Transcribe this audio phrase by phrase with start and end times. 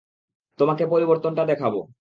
[0.59, 1.73] তোমাকে পরিবর্তনটা দেখাব।